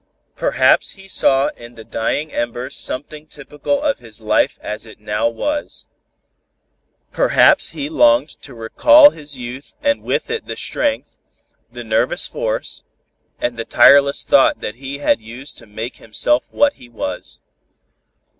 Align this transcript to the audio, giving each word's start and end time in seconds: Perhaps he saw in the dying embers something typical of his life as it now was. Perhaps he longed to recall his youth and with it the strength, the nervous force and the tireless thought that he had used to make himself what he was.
Perhaps 0.35 0.93
he 0.93 1.07
saw 1.07 1.49
in 1.49 1.75
the 1.75 1.83
dying 1.83 2.33
embers 2.33 2.75
something 2.75 3.27
typical 3.27 3.83
of 3.83 3.99
his 3.99 4.19
life 4.19 4.57
as 4.63 4.83
it 4.83 4.99
now 4.99 5.27
was. 5.29 5.85
Perhaps 7.11 7.69
he 7.69 7.87
longed 7.87 8.29
to 8.41 8.55
recall 8.55 9.11
his 9.11 9.37
youth 9.37 9.75
and 9.83 10.01
with 10.01 10.31
it 10.31 10.47
the 10.47 10.55
strength, 10.55 11.19
the 11.71 11.83
nervous 11.83 12.25
force 12.25 12.83
and 13.39 13.57
the 13.57 13.63
tireless 13.63 14.23
thought 14.23 14.59
that 14.59 14.73
he 14.73 14.97
had 14.97 15.21
used 15.21 15.59
to 15.59 15.67
make 15.67 15.97
himself 15.97 16.51
what 16.51 16.73
he 16.81 16.89
was. 16.89 17.39